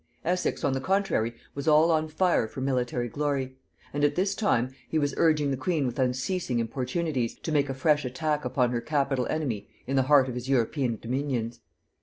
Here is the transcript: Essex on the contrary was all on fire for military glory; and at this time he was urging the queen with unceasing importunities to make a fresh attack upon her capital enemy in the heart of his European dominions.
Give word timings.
Essex 0.25 0.63
on 0.63 0.73
the 0.73 0.81
contrary 0.81 1.35
was 1.53 1.67
all 1.67 1.91
on 1.91 2.07
fire 2.07 2.47
for 2.47 2.59
military 2.59 3.07
glory; 3.07 3.57
and 3.93 4.03
at 4.03 4.15
this 4.15 4.33
time 4.33 4.73
he 4.89 4.97
was 4.97 5.13
urging 5.15 5.51
the 5.51 5.55
queen 5.57 5.85
with 5.85 5.99
unceasing 5.99 6.57
importunities 6.57 7.35
to 7.35 7.51
make 7.51 7.69
a 7.69 7.73
fresh 7.75 8.03
attack 8.03 8.43
upon 8.43 8.71
her 8.71 8.81
capital 8.81 9.27
enemy 9.29 9.69
in 9.85 9.95
the 9.95 10.01
heart 10.09 10.27
of 10.27 10.33
his 10.33 10.49
European 10.49 10.97
dominions. 10.99 11.59